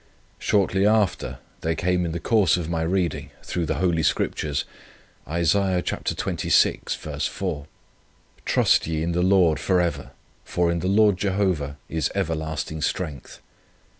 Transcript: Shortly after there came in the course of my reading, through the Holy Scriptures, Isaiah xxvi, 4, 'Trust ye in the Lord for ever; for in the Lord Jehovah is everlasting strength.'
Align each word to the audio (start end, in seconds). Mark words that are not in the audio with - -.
Shortly 0.39 0.83
after 0.87 1.37
there 1.59 1.75
came 1.75 2.05
in 2.07 2.11
the 2.11 2.19
course 2.19 2.57
of 2.57 2.67
my 2.67 2.81
reading, 2.81 3.29
through 3.43 3.67
the 3.67 3.75
Holy 3.75 4.01
Scriptures, 4.01 4.65
Isaiah 5.27 5.83
xxvi, 5.83 7.27
4, 7.29 7.67
'Trust 8.43 8.87
ye 8.87 9.03
in 9.03 9.11
the 9.11 9.21
Lord 9.21 9.59
for 9.59 9.79
ever; 9.79 10.09
for 10.43 10.71
in 10.71 10.79
the 10.79 10.87
Lord 10.87 11.17
Jehovah 11.17 11.77
is 11.87 12.09
everlasting 12.15 12.81
strength.' 12.81 13.41